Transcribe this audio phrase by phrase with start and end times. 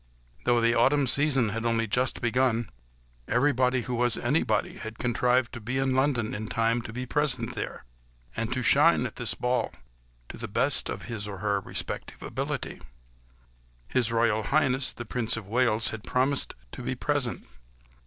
[0.45, 2.71] Though the autumn season had only just begun,
[3.27, 7.53] everybody who was anybody had contrived to be in London in time to be present
[7.53, 7.85] there,
[8.35, 9.71] and to shine at this ball,
[10.29, 12.81] to the best of his or her respective ability.
[13.89, 17.45] His Royal Highness the Prince of Wales had promised to be present.